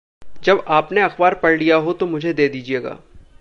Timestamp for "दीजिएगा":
2.49-2.97